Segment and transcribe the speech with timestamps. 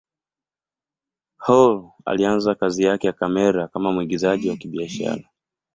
[1.37, 5.23] Hall alianza kazi yake ya kamera kama mwigizaji wa kibiashara.